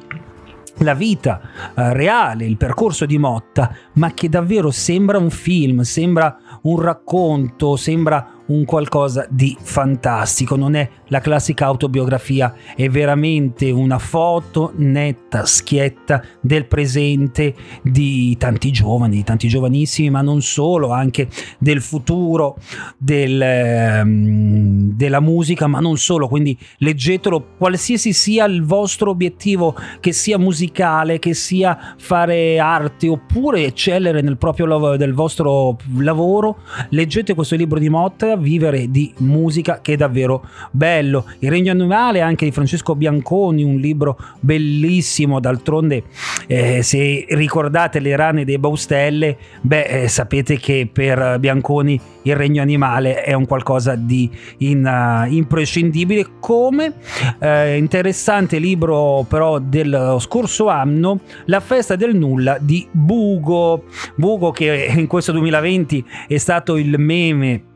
la 0.80 0.94
vita 0.94 1.42
eh, 1.76 1.94
reale, 1.94 2.46
il 2.46 2.58
percorso 2.58 3.06
di 3.06 3.18
Motta, 3.18 3.74
ma 3.94 4.14
che 4.14 4.28
davvero 4.30 4.72
sembra 4.72 5.18
un 5.18 5.30
film, 5.30 5.82
sembra 5.82 6.38
un 6.64 6.82
racconto, 6.82 7.76
sembra 7.76 8.35
un 8.48 8.66
qualcosa 8.66 9.26
di 9.30 9.56
fantastico, 9.60 10.56
non 10.56 10.76
è 10.76 10.88
la 11.08 11.20
classica 11.20 11.66
autobiografia, 11.66 12.54
è 12.76 12.90
veramente 12.90 13.72
una 13.72 13.98
foto 14.00 14.74
netta, 14.76 15.46
schietta 15.46 16.24
del 16.42 16.66
presente 16.66 17.54
di 17.82 18.36
tanti 18.38 18.72
giovani, 18.72 19.16
di 19.16 19.24
tanti 19.24 19.48
giovanissimi, 19.48 20.10
ma 20.10 20.22
non 20.22 20.42
solo, 20.42 20.92
anche 20.92 21.28
del 21.58 21.82
futuro 21.82 22.58
del, 22.98 24.02
um, 24.04 24.92
della 24.96 25.20
musica, 25.20 25.68
ma 25.68 25.80
non 25.80 25.98
solo, 25.98 26.28
quindi 26.28 26.58
leggetelo 26.78 27.54
qualsiasi 27.58 28.14
sia 28.14 28.46
il 28.46 28.64
vostro 28.64 29.10
obiettivo, 29.10 29.76
che 30.00 30.12
sia 30.12 30.38
musicale, 30.38 31.20
che 31.20 31.34
sia 31.34 31.96
fare 31.98 32.60
arte 32.60 33.08
oppure 33.08 33.64
eccellere 33.66 34.22
nel 34.22 34.38
proprio 34.38 34.66
lavoro, 34.66 34.98
del 34.98 35.14
vostro 35.14 35.78
lavoro, 36.00 36.58
leggete 36.90 37.34
questo 37.34 37.56
libro 37.56 37.80
di 37.80 37.90
Motta, 37.90 38.35
Vivere 38.36 38.90
di 38.90 39.14
musica, 39.20 39.80
che 39.82 39.94
è 39.94 39.96
davvero 39.96 40.48
bello. 40.72 41.26
Il 41.40 41.50
Regno 41.50 41.72
Animale 41.72 42.22
anche 42.22 42.46
di 42.46 42.52
Francesco 42.52 42.96
Bianconi, 42.96 43.64
un 43.64 43.78
libro 43.78 44.18
bellissimo, 44.40 45.40
d'altronde 45.40 46.04
eh, 46.48 46.84
se 46.84 47.26
ricordate 47.30 48.00
le 48.00 48.16
rane 48.16 48.46
dei 48.46 48.58
Baustelle, 48.58 49.38
beh, 49.62 50.04
eh, 50.04 50.08
sapete 50.08 50.58
che 50.58 50.88
per 50.92 51.38
Bianconi 51.40 52.00
il 52.24 52.36
Regno 52.36 52.62
Animale 52.62 53.22
è 53.22 53.34
un 53.34 53.46
qualcosa 53.46 53.96
di 53.96 54.30
in, 54.60 54.86
uh, 54.86 55.32
imprescindibile, 55.32 56.28
come? 56.40 56.94
Eh, 57.40 57.78
interessante 57.78 58.58
libro 58.58 59.26
però 59.28 59.60
del 59.60 60.18
scorso 60.20 60.70
anno, 60.70 61.20
La 61.46 61.60
festa 61.60 61.96
del 61.96 62.16
nulla 62.16 62.58
di 62.60 62.88
Bugo, 62.92 63.84
Bugo 64.16 64.52
che 64.52 64.92
in 64.96 65.08
questo 65.08 65.32
2020 65.32 66.06
è 66.28 66.38
stato 66.38 66.78
il 66.78 66.98
meme 66.98 67.74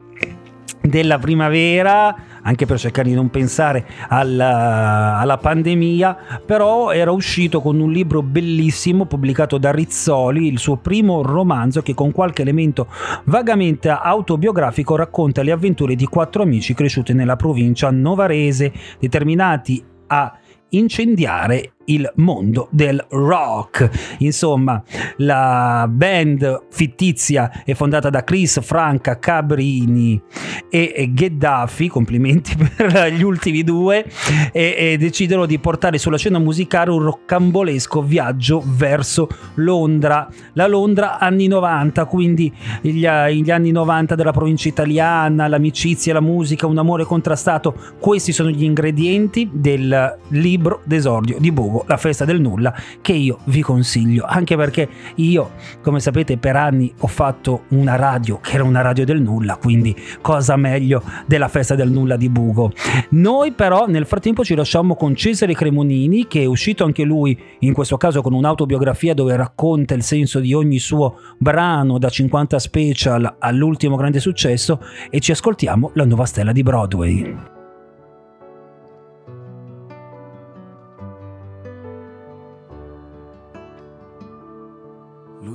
della 0.90 1.20
primavera 1.20 2.16
anche 2.42 2.66
per 2.66 2.80
cercare 2.80 3.10
di 3.10 3.16
non 3.16 3.30
pensare 3.30 3.86
alla, 4.08 5.18
alla, 5.18 5.38
pandemia, 5.38 6.42
però 6.46 6.92
era 6.92 7.12
uscito 7.12 7.62
con 7.62 7.80
un 7.80 7.92
libro 7.92 8.22
bellissimo 8.22 9.06
pubblicato 9.06 9.58
da 9.58 9.72
Rizzoli, 9.72 10.48
il 10.48 10.58
suo 10.58 10.78
primo 10.78 11.22
romanzo 11.22 11.82
che 11.82 11.94
con 11.94 12.12
qualche 12.12 12.42
elemento 12.42 12.88
vagamente 13.26 13.90
autobiografico 13.90 14.96
racconta 14.96 15.42
le 15.42 15.52
avventure 15.52 15.96
di 15.96 16.06
quattro 16.06 16.44
amici 16.44 16.74
cresciuti 16.74 17.14
nella 17.14 17.36
provincia 17.36 17.92
novarese, 17.92 18.72
determinati 19.00 19.84
a 20.08 20.38
incendiare 20.70 21.74
il 21.90 22.12
mondo 22.16 22.68
del 22.72 23.04
rock. 23.10 24.18
Insomma, 24.20 24.82
la 25.18 25.88
band 25.90 26.64
fittizia 26.70 27.64
è 27.64 27.74
fondata 27.74 28.10
da 28.10 28.24
Chris 28.24 28.60
Franca 28.62 29.20
Cabrini 29.20 30.22
e 30.70 31.10
Gheddafi, 31.14 31.88
complimenti 31.88 32.56
per 32.76 33.12
gli 33.12 33.24
ultimi 33.24 33.64
due, 33.64 34.06
e, 34.52 34.76
e 34.78 34.98
decidono 34.98 35.46
di 35.46 35.60
portare 35.60 35.98
sulla 35.98 36.18
scena 36.18 36.40
musicale 36.40 36.92
un 36.92 37.04
roccambolesco 37.04 38.02
viaggio 38.02 38.64
verso 38.66 39.28
Londra. 39.56 40.28
La 40.54 40.68
Londra 40.68 41.18
anni 41.20 41.48
90, 41.48 42.06
quindi 42.06 42.54
gli, 42.82 43.06
gli 43.08 43.52
anni 43.52 43.72
90 43.72 44.16
della 44.16 44.32
provincia 44.32 44.68
italiana, 44.68 45.48
l'amicizia, 45.48 46.14
la 46.14 46.22
musica, 46.22 46.68
un 46.68 46.78
amore 46.78 47.04
contrastato, 47.04 47.76
questi 48.00 48.32
sono 48.32 48.50
gli 48.50 48.64
ingredienti 48.64 49.50
del 49.52 50.18
libro 50.30 50.82
d'esordio 50.84 51.38
di 51.40 51.52
Bogo 51.52 51.79
la 51.88 51.98
festa 51.98 52.26
del 52.26 52.42
nulla, 52.42 52.74
che 53.02 53.14
io 53.14 53.40
vi 53.46 53.62
consiglio, 53.62 54.26
anche 54.26 54.56
perché 54.56 54.88
io, 55.16 55.52
come 55.82 56.00
sapete, 56.00 56.38
per 56.38 56.56
anni 56.56 56.94
ho 57.00 57.08
fatto 57.08 57.64
una 57.70 57.96
radio 57.96 58.40
che 58.40 58.56
era 58.56 58.64
una 58.64 58.82
radio 58.82 59.06
del 59.06 59.22
nulla, 59.22 59.58
quindi 59.58 59.96
cosa 60.22 60.56
meglio 60.56 61.04
della 61.26 61.48
festa 61.48 61.76
del 61.76 61.92
nulla 61.92 62.16
di 62.16 62.30
Bugo. 62.30 62.72
Noi 63.10 63.52
però 63.52 63.86
nel 63.88 64.06
frattempo 64.06 64.44
ci 64.44 64.56
lasciamo 64.56 64.96
con 64.96 65.16
Cesare 65.16 65.54
Cremonini, 65.54 66.28
che 66.28 66.42
è 66.42 66.46
uscito 66.46 66.84
anche 66.84 67.04
lui, 67.04 67.38
in 67.60 67.74
questo 67.74 67.98
caso 67.98 68.22
con 68.22 68.34
un'autobiografia 68.34 69.14
dove 69.14 69.36
racconta 69.36 69.94
il 69.94 70.04
senso 70.04 70.40
di 70.40 70.54
ogni 70.54 70.80
suo 70.80 71.20
brano 71.38 71.98
da 71.98 72.10
50 72.10 72.60
special 72.60 73.36
all'ultimo 73.40 73.96
grande 73.96 74.20
successo 74.20 74.82
e 75.10 75.20
ci 75.20 75.32
ascoltiamo 75.32 75.92
la 75.94 76.06
nuova 76.06 76.26
stella 76.26 76.52
di 76.52 76.64
Broadway. 76.64 77.58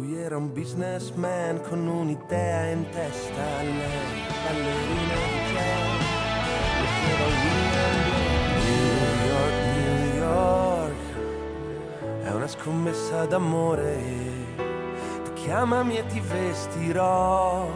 Era 0.02 0.36
un 0.36 0.52
businessman 0.52 1.60
con 1.62 1.86
un'idea 1.86 2.70
in 2.70 2.84
testa 2.90 3.62
lei, 3.62 4.22
ballerina 4.44 5.14
di 5.14 5.38
jazz, 5.52 6.02
New 8.64 8.88
York, 9.30 9.56
New 9.76 10.14
York, 10.16 11.02
è 12.24 12.30
una 12.32 12.48
scommessa 12.48 13.26
d'amore, 13.26 13.98
tu 15.24 15.32
chiamami 15.34 15.98
e 15.98 16.06
ti 16.06 16.20
vestirò 16.20 17.68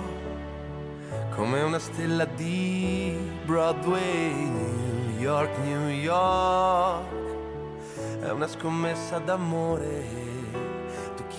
come 1.36 1.62
una 1.62 1.78
stella 1.78 2.24
di 2.24 3.16
Broadway, 3.44 4.34
New 4.34 5.20
York, 5.20 5.56
New 5.58 5.88
York, 5.88 7.06
è 8.20 8.30
una 8.30 8.48
scommessa 8.48 9.18
d'amore 9.18 10.37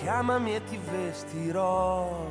chiamami 0.00 0.54
e 0.54 0.64
ti 0.64 0.78
vestirò 0.78 2.26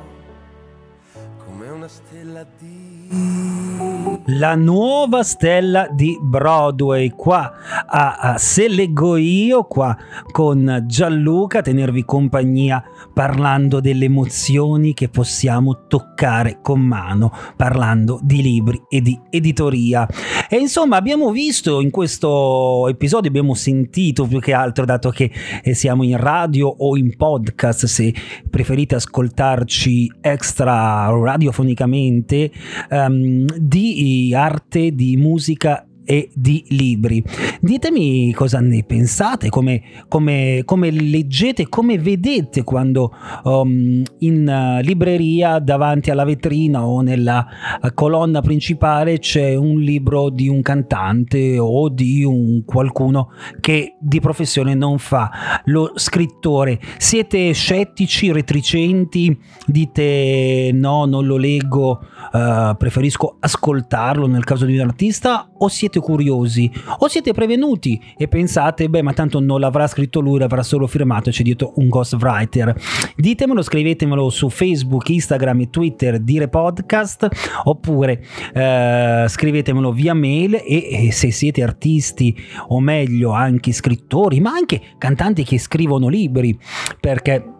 come 1.44 1.68
una 1.68 1.88
stella 1.88 2.44
di... 2.58 4.09
La 4.26 4.54
nuova 4.54 5.22
stella 5.22 5.88
di 5.90 6.18
Broadway 6.20 7.10
qua 7.10 7.52
a, 7.86 8.16
a 8.16 8.38
Se 8.38 8.68
leggo 8.68 9.16
io 9.16 9.64
qua 9.64 9.96
con 10.30 10.84
Gianluca 10.86 11.58
a 11.58 11.62
tenervi 11.62 12.04
compagnia 12.04 12.84
parlando 13.14 13.80
delle 13.80 14.04
emozioni 14.04 14.92
che 14.92 15.08
possiamo 15.08 15.86
toccare 15.88 16.58
con 16.62 16.80
mano, 16.80 17.32
parlando 17.56 18.20
di 18.22 18.42
libri 18.42 18.82
e 18.88 19.00
di 19.00 19.18
editoria. 19.30 20.06
E 20.48 20.56
insomma 20.56 20.96
abbiamo 20.96 21.30
visto 21.30 21.80
in 21.80 21.90
questo 21.90 22.88
episodio, 22.88 23.30
abbiamo 23.30 23.54
sentito 23.54 24.26
più 24.26 24.38
che 24.38 24.52
altro, 24.52 24.84
dato 24.84 25.10
che 25.10 25.30
eh, 25.62 25.74
siamo 25.74 26.02
in 26.02 26.16
radio 26.18 26.68
o 26.68 26.96
in 26.96 27.16
podcast, 27.16 27.86
se 27.86 28.14
preferite 28.48 28.96
ascoltarci 28.96 30.12
extra 30.20 31.08
radiofonicamente, 31.08 32.50
um, 32.90 33.44
di 33.46 34.09
arte, 34.34 34.94
di 34.94 35.16
musica 35.16 35.84
e 36.10 36.28
di 36.34 36.64
libri. 36.70 37.22
Ditemi 37.60 38.32
cosa 38.32 38.58
ne 38.58 38.82
pensate, 38.82 39.48
come, 39.48 39.80
come, 40.08 40.62
come 40.64 40.90
leggete, 40.90 41.68
come 41.68 41.98
vedete 41.98 42.64
quando 42.64 43.12
um, 43.44 44.02
in 44.18 44.78
uh, 44.80 44.84
libreria 44.84 45.60
davanti 45.60 46.10
alla 46.10 46.24
vetrina 46.24 46.84
o 46.84 47.00
nella 47.00 47.46
uh, 47.80 47.94
colonna 47.94 48.40
principale 48.40 49.20
c'è 49.20 49.54
un 49.54 49.78
libro 49.78 50.30
di 50.30 50.48
un 50.48 50.62
cantante 50.62 51.60
o 51.60 51.88
di 51.88 52.24
un 52.24 52.64
qualcuno 52.64 53.28
che 53.60 53.94
di 54.00 54.18
professione 54.18 54.74
non 54.74 54.98
fa 54.98 55.30
lo 55.66 55.92
scrittore. 55.94 56.80
Siete 56.98 57.52
scettici, 57.52 58.32
retricenti, 58.32 59.38
dite 59.64 60.70
no, 60.72 61.04
non 61.04 61.24
lo 61.24 61.36
leggo, 61.36 62.00
uh, 62.32 62.76
preferisco 62.76 63.36
ascoltarlo 63.38 64.26
nel 64.26 64.42
caso 64.42 64.64
di 64.64 64.76
un 64.76 64.88
artista 64.88 65.48
o 65.56 65.68
siete 65.68 65.98
curiosi 66.00 66.70
o 66.98 67.08
siete 67.08 67.32
prevenuti 67.32 68.00
e 68.16 68.28
pensate, 68.28 68.88
beh, 68.88 69.02
ma 69.02 69.12
tanto 69.12 69.40
non 69.40 69.60
l'avrà 69.60 69.86
scritto 69.86 70.20
lui, 70.20 70.38
l'avrà 70.38 70.62
solo 70.62 70.86
firmato 70.86 71.30
c'è 71.30 71.42
dietro 71.42 71.72
un 71.76 71.88
ghostwriter. 71.88 72.74
Ditemelo, 73.16 73.62
scrivetemelo 73.62 74.28
su 74.30 74.48
Facebook, 74.48 75.08
Instagram 75.08 75.60
e 75.60 75.70
Twitter, 75.70 76.18
dire 76.18 76.48
podcast, 76.48 77.28
oppure 77.64 78.22
eh, 78.54 79.24
scrivetemelo 79.28 79.92
via 79.92 80.14
mail 80.14 80.54
e, 80.54 81.06
e 81.06 81.12
se 81.12 81.30
siete 81.30 81.62
artisti 81.62 82.36
o 82.68 82.80
meglio 82.80 83.32
anche 83.32 83.72
scrittori, 83.72 84.40
ma 84.40 84.52
anche 84.52 84.80
cantanti 84.98 85.44
che 85.44 85.58
scrivono 85.58 86.08
libri, 86.08 86.58
perché 87.00 87.58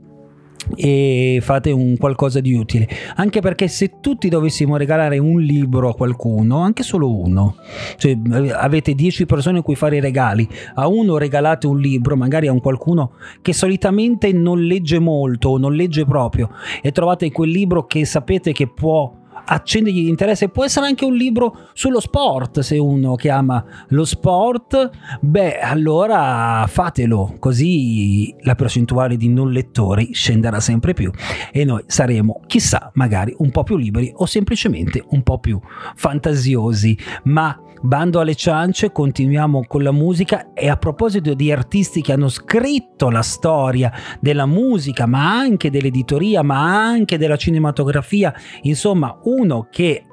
e 0.75 1.39
fate 1.41 1.71
un 1.71 1.97
qualcosa 1.97 2.39
di 2.39 2.53
utile. 2.53 2.87
Anche 3.15 3.41
perché 3.41 3.67
se 3.67 3.99
tutti 3.99 4.29
dovessimo 4.29 4.77
regalare 4.77 5.17
un 5.17 5.39
libro 5.39 5.89
a 5.89 5.95
qualcuno 5.95 6.59
anche 6.59 6.83
solo 6.83 7.13
uno 7.13 7.55
cioè 7.97 8.17
avete 8.53 8.93
10 8.93 9.25
persone 9.25 9.59
a 9.59 9.61
cui 9.61 9.75
fare 9.75 9.97
i 9.97 9.99
regali 9.99 10.47
a 10.75 10.87
uno 10.87 11.17
regalate 11.17 11.67
un 11.67 11.79
libro 11.79 12.15
magari 12.15 12.47
a 12.47 12.51
un 12.51 12.59
qualcuno 12.59 13.11
che 13.41 13.53
solitamente 13.53 14.31
non 14.31 14.61
legge 14.61 14.99
molto 14.99 15.49
o 15.49 15.57
non 15.57 15.73
legge 15.73 16.05
proprio 16.05 16.49
e 16.81 16.91
trovate 16.91 17.31
quel 17.31 17.49
libro 17.49 17.85
che 17.85 18.05
sapete 18.05 18.51
che 18.51 18.67
può 18.67 19.11
accendergli 19.47 20.03
l'interesse. 20.03 20.49
Può 20.49 20.65
essere 20.65 20.85
anche 20.85 21.05
un 21.05 21.15
libro 21.15 21.69
sullo 21.73 21.99
sport, 21.99 22.59
se 22.59 22.77
uno 22.77 23.15
che 23.15 23.29
ama 23.29 23.63
lo 23.89 24.05
sport, 24.05 24.89
beh, 25.21 25.59
allora 25.59 26.65
fatelo, 26.67 27.35
così 27.39 28.35
la 28.41 28.55
percentuale 28.55 29.17
di 29.17 29.29
non 29.29 29.51
lettori 29.51 30.13
scenderà 30.13 30.59
sempre 30.59 30.93
più 30.93 31.11
e 31.51 31.63
noi 31.63 31.83
saremo, 31.87 32.41
chissà, 32.47 32.91
magari 32.95 33.33
un 33.37 33.51
po' 33.51 33.63
più 33.63 33.77
liberi 33.77 34.11
o 34.15 34.25
semplicemente 34.25 35.03
un 35.09 35.23
po' 35.23 35.39
più 35.39 35.59
fantasiosi, 35.95 36.97
ma 37.23 37.61
Bando 37.81 38.19
alle 38.19 38.35
ciance, 38.35 38.91
continuiamo 38.91 39.65
con 39.67 39.83
la 39.83 39.91
musica 39.91 40.53
e 40.53 40.67
a 40.67 40.77
proposito 40.77 41.33
di 41.35 41.51
artisti 41.51 42.01
che 42.01 42.11
hanno 42.11 42.29
scritto 42.29 43.09
la 43.09 43.21
storia 43.21 43.91
della 44.19 44.45
musica, 44.47 45.05
ma 45.05 45.37
anche 45.37 45.69
dell'editoria, 45.69 46.41
ma 46.41 46.85
anche 46.85 47.17
della 47.17 47.37
cinematografia, 47.37 48.33
insomma 48.63 49.19
uno 49.23 49.67
che 49.69 50.06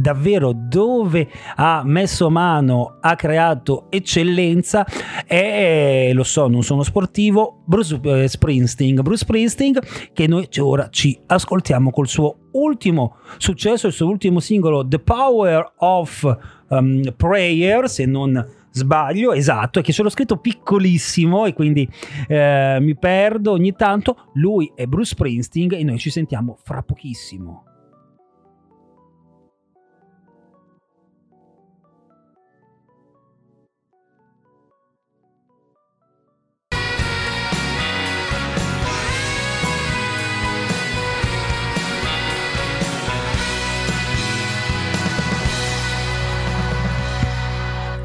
davvero 0.00 0.52
dove 0.54 1.28
ha 1.56 1.82
messo 1.84 2.30
mano, 2.30 2.98
ha 3.00 3.14
creato 3.16 3.86
eccellenza 3.90 4.86
e 5.26 6.10
lo 6.12 6.24
so, 6.24 6.48
non 6.48 6.62
sono 6.62 6.82
sportivo, 6.82 7.62
Bruce 7.64 7.98
eh, 8.02 8.28
Springsteen, 8.28 9.00
Bruce 9.02 9.24
Springsteen 9.24 9.78
che 10.12 10.26
noi 10.26 10.48
ora 10.58 10.88
ci 10.90 11.18
ascoltiamo 11.26 11.90
col 11.90 12.08
suo 12.08 12.38
ultimo 12.52 13.16
successo, 13.38 13.86
il 13.86 13.92
suo 13.92 14.08
ultimo 14.08 14.40
singolo 14.40 14.86
The 14.86 14.98
Power 14.98 15.72
of 15.78 16.38
um, 16.68 17.02
Prayer, 17.16 17.88
se 17.88 18.06
non 18.06 18.46
sbaglio, 18.70 19.32
esatto, 19.32 19.78
è 19.78 19.82
che 19.82 19.92
ce 19.92 20.02
l'ho 20.02 20.10
scritto 20.10 20.36
piccolissimo 20.36 21.46
e 21.46 21.54
quindi 21.54 21.88
eh, 22.28 22.78
mi 22.80 22.96
perdo 22.96 23.52
ogni 23.52 23.72
tanto. 23.74 24.30
Lui 24.34 24.70
è 24.74 24.84
Bruce 24.86 25.10
Springsteen 25.10 25.72
e 25.72 25.82
noi 25.82 25.98
ci 25.98 26.10
sentiamo 26.10 26.58
fra 26.62 26.82
pochissimo. 26.82 27.75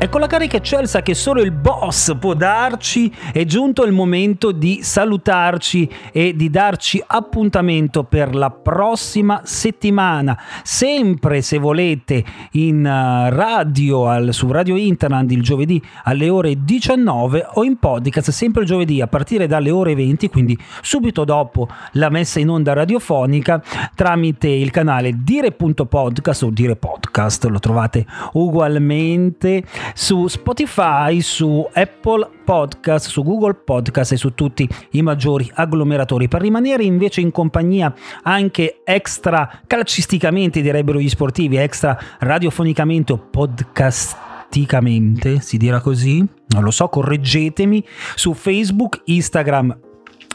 E 0.03 0.09
con 0.09 0.19
la 0.19 0.25
carica 0.25 0.57
eccelsa 0.57 1.03
che 1.03 1.13
solo 1.13 1.43
il 1.43 1.51
boss 1.51 2.17
può 2.17 2.33
darci, 2.33 3.13
è 3.31 3.45
giunto 3.45 3.83
il 3.83 3.91
momento 3.91 4.51
di 4.51 4.79
salutarci 4.81 5.87
e 6.11 6.35
di 6.35 6.49
darci 6.49 7.03
appuntamento 7.05 8.03
per 8.03 8.33
la 8.33 8.49
prossima 8.49 9.41
settimana. 9.43 10.35
Sempre 10.63 11.43
se 11.43 11.59
volete 11.59 12.25
in 12.53 12.83
eh, 12.83 13.29
radio, 13.29 14.07
al, 14.07 14.33
su 14.33 14.51
Radio 14.51 14.75
Internet 14.75 15.31
il 15.33 15.43
giovedì 15.43 15.79
alle 16.05 16.29
ore 16.29 16.55
19 16.63 17.49
o 17.53 17.63
in 17.63 17.77
podcast 17.77 18.31
sempre 18.31 18.63
il 18.63 18.67
giovedì 18.67 19.01
a 19.01 19.07
partire 19.07 19.45
dalle 19.45 19.69
ore 19.69 19.93
20, 19.93 20.29
quindi 20.29 20.57
subito 20.81 21.25
dopo 21.25 21.67
la 21.91 22.09
messa 22.09 22.39
in 22.39 22.49
onda 22.49 22.73
radiofonica 22.73 23.61
tramite 23.93 24.47
il 24.47 24.71
canale 24.71 25.11
dire.podcast 25.15 26.41
o 26.41 26.49
dire 26.49 26.75
podcast, 26.75 27.45
lo 27.45 27.59
trovate 27.59 28.03
ugualmente 28.33 29.63
su 29.93 30.25
Spotify, 30.27 31.21
su 31.21 31.65
Apple 31.73 32.27
Podcast, 32.43 33.09
su 33.09 33.23
Google 33.23 33.53
Podcast 33.53 34.11
e 34.13 34.17
su 34.17 34.33
tutti 34.33 34.67
i 34.91 35.01
maggiori 35.01 35.49
agglomeratori. 35.53 36.27
Per 36.27 36.41
rimanere 36.41 36.83
invece 36.83 37.21
in 37.21 37.31
compagnia 37.31 37.93
anche 38.23 38.81
extra 38.83 39.61
calcisticamente, 39.67 40.61
direbbero 40.61 40.99
gli 40.99 41.09
sportivi, 41.09 41.55
extra 41.57 41.97
radiofonicamente 42.19 43.13
o 43.13 43.17
podcasticamente, 43.17 45.41
si 45.41 45.57
dirà 45.57 45.81
così? 45.81 46.25
Non 46.47 46.63
lo 46.63 46.71
so, 46.71 46.89
correggetemi 46.89 47.85
su 48.15 48.33
Facebook, 48.33 49.01
Instagram 49.05 49.90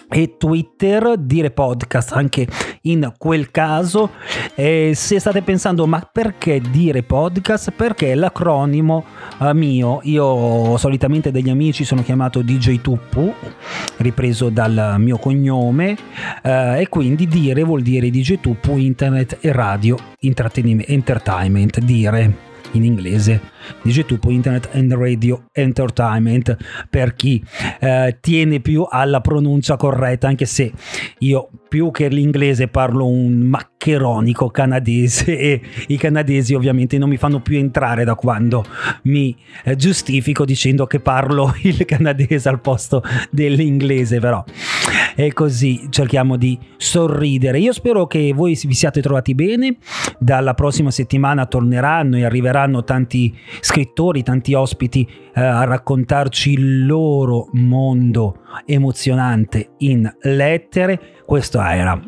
e 0.08 0.36
Twitter, 0.36 1.16
dire 1.18 1.50
podcast 1.50 2.12
anche 2.12 2.46
in 2.82 3.12
quel 3.18 3.50
caso. 3.50 4.10
Eh, 4.54 4.92
se 4.94 5.18
state 5.18 5.42
pensando, 5.42 5.86
ma 5.86 6.08
perché 6.10 6.60
dire 6.60 7.02
podcast? 7.02 7.72
Perché 7.72 8.14
l'acronimo 8.14 9.04
eh, 9.40 9.54
mio. 9.54 10.00
Io 10.04 10.76
solitamente 10.76 11.30
degli 11.30 11.50
amici 11.50 11.84
sono 11.84 12.02
chiamato 12.02 12.42
DJ 12.42 12.80
Tuppu, 12.80 13.34
ripreso 13.98 14.48
dal 14.48 14.96
mio 14.98 15.18
cognome, 15.18 15.96
eh, 16.42 16.80
e 16.80 16.88
quindi 16.88 17.26
dire 17.26 17.62
vuol 17.64 17.82
dire 17.82 18.10
DJ 18.10 18.40
Tuppu, 18.40 18.76
internet 18.76 19.38
e 19.40 19.52
radio, 19.52 19.96
entertainment, 20.20 21.80
dire 21.80 22.34
in 22.72 22.84
inglese 22.84 23.54
Digitupo 23.82 24.30
Internet 24.30 24.70
and 24.72 24.92
Radio 24.92 25.44
Entertainment 25.52 26.56
per 26.88 27.14
chi 27.14 27.42
eh, 27.80 28.18
tiene 28.20 28.60
più 28.60 28.86
alla 28.88 29.20
pronuncia 29.20 29.76
corretta 29.76 30.28
anche 30.28 30.46
se 30.46 30.72
io 31.18 31.48
più 31.68 31.90
che 31.90 32.08
l'inglese 32.08 32.68
parlo 32.68 33.06
un 33.06 33.38
maccheronico 33.38 34.50
canadese 34.50 35.38
e 35.38 35.60
i 35.88 35.96
canadesi 35.96 36.54
ovviamente 36.54 36.98
non 36.98 37.08
mi 37.08 37.16
fanno 37.16 37.40
più 37.40 37.58
entrare 37.58 38.04
da 38.04 38.14
quando 38.14 38.64
mi 39.02 39.36
eh, 39.64 39.76
giustifico 39.76 40.44
dicendo 40.44 40.86
che 40.86 41.00
parlo 41.00 41.54
il 41.62 41.84
canadese 41.84 42.48
al 42.48 42.60
posto 42.60 43.02
dell'inglese 43.30 44.20
però 44.20 44.44
e 45.14 45.32
così 45.32 45.86
cerchiamo 45.88 46.36
di 46.36 46.58
sorridere. 46.76 47.58
Io 47.58 47.72
spero 47.72 48.06
che 48.06 48.32
voi 48.34 48.58
vi 48.64 48.74
siate 48.74 49.00
trovati 49.00 49.34
bene 49.34 49.76
dalla 50.18 50.54
prossima 50.54 50.90
settimana 50.90 51.46
torneranno 51.46 52.16
e 52.16 52.24
arriveranno 52.24 52.84
tanti 52.84 53.34
scrittori, 53.60 54.22
tanti 54.22 54.54
ospiti 54.54 55.08
eh, 55.34 55.40
a 55.40 55.64
raccontarci 55.64 56.52
il 56.52 56.86
loro 56.86 57.48
mondo 57.52 58.40
emozionante 58.64 59.70
in 59.78 60.10
lettere. 60.20 61.00
Questo 61.24 61.60
era 61.60 62.00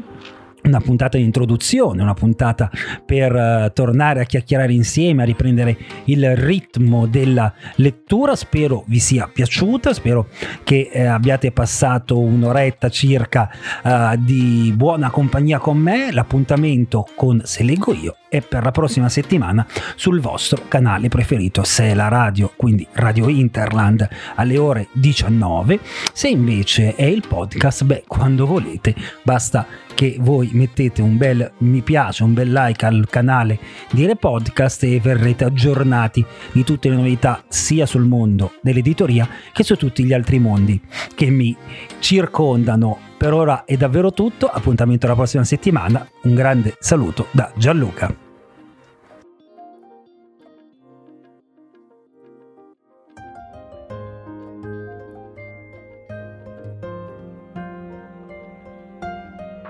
una 0.68 0.80
puntata 0.80 1.16
di 1.16 1.24
introduzione, 1.24 2.02
una 2.02 2.14
puntata 2.14 2.70
per 3.04 3.34
uh, 3.34 3.72
tornare 3.72 4.20
a 4.20 4.24
chiacchierare 4.24 4.72
insieme, 4.72 5.22
a 5.22 5.24
riprendere 5.24 5.76
il 6.04 6.36
ritmo 6.36 7.06
della 7.06 7.52
lettura. 7.76 8.36
Spero 8.36 8.84
vi 8.86 8.98
sia 8.98 9.28
piaciuta, 9.32 9.92
spero 9.92 10.28
che 10.64 10.90
eh, 10.92 11.04
abbiate 11.06 11.52
passato 11.52 12.18
un'oretta 12.18 12.88
circa 12.88 13.50
uh, 13.82 14.16
di 14.16 14.72
buona 14.76 15.10
compagnia 15.10 15.58
con 15.58 15.78
me. 15.78 16.12
L'appuntamento 16.12 17.06
con 17.16 17.40
Se 17.44 17.62
leggo 17.62 17.94
io 17.94 18.16
è 18.28 18.40
per 18.40 18.62
la 18.62 18.70
prossima 18.70 19.08
settimana 19.08 19.66
sul 19.96 20.20
vostro 20.20 20.62
canale 20.68 21.08
preferito, 21.08 21.64
se 21.64 21.84
è 21.84 21.94
la 21.94 22.08
radio, 22.08 22.52
quindi 22.56 22.86
Radio 22.92 23.28
Interland 23.28 24.08
alle 24.34 24.58
ore 24.58 24.88
19. 24.92 25.80
Se 26.12 26.28
invece 26.28 26.94
è 26.94 27.04
il 27.04 27.24
podcast, 27.26 27.84
beh, 27.84 28.04
quando 28.06 28.46
volete, 28.46 28.94
basta 29.22 29.66
che 29.98 30.16
voi 30.20 30.50
mettete 30.52 31.02
un 31.02 31.16
bel 31.16 31.50
mi 31.58 31.82
piace, 31.82 32.22
un 32.22 32.32
bel 32.32 32.52
like 32.52 32.86
al 32.86 33.06
canale 33.10 33.58
Dire 33.90 34.14
Podcast 34.14 34.84
e 34.84 35.00
verrete 35.00 35.44
aggiornati 35.44 36.24
di 36.52 36.62
tutte 36.62 36.88
le 36.88 36.94
novità 36.94 37.42
sia 37.48 37.84
sul 37.84 38.04
mondo 38.04 38.52
dell'editoria 38.62 39.28
che 39.52 39.64
su 39.64 39.74
tutti 39.74 40.04
gli 40.04 40.12
altri 40.12 40.38
mondi 40.38 40.80
che 41.16 41.30
mi 41.30 41.56
circondano. 41.98 43.07
Per 43.18 43.32
ora 43.32 43.64
è 43.64 43.76
davvero 43.76 44.12
tutto, 44.12 44.46
appuntamento 44.46 45.08
la 45.08 45.16
prossima 45.16 45.42
settimana, 45.42 46.08
un 46.22 46.34
grande 46.36 46.76
saluto 46.78 47.26
da 47.32 47.50
Gianluca. 47.56 48.14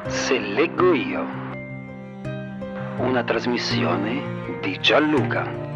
Se 0.08 0.38
leggo 0.38 0.92
io. 0.92 1.24
Una 2.98 3.24
trasmissione 3.24 4.60
di 4.60 4.78
Gianluca. 4.78 5.67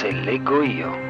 Se 0.00 0.10
leggo 0.10 0.62
io. 0.64 1.09